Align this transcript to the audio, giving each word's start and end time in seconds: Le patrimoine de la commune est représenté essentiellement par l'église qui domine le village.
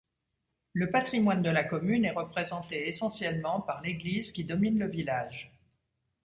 Le 0.73 0.89
patrimoine 0.89 1.43
de 1.43 1.51
la 1.51 1.63
commune 1.63 2.05
est 2.05 2.09
représenté 2.09 2.87
essentiellement 2.89 3.61
par 3.61 3.81
l'église 3.81 4.31
qui 4.31 4.43
domine 4.43 4.79
le 4.79 4.87
village. 4.87 5.51